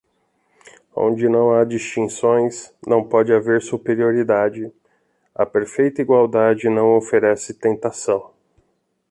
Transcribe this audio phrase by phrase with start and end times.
[0.95, 4.73] Onde não há distinções, não pode haver superioridade,
[5.35, 8.33] a perfeita igualdade não oferece tentação.